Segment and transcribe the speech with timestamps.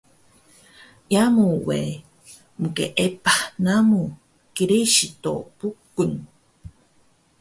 [1.13, 1.79] Yamu we
[2.63, 4.01] mqeepah namu
[4.55, 6.17] Kiristo Bukung